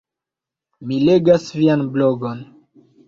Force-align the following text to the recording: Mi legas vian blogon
Mi 0.91 0.97
legas 1.09 1.45
vian 1.59 1.83
blogon 1.99 2.41